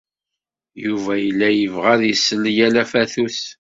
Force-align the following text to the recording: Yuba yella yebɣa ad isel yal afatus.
Yuba 0.85 1.13
yella 1.23 1.49
yebɣa 1.51 1.91
ad 1.95 2.01
isel 2.13 2.43
yal 2.57 2.75
afatus. 2.83 3.41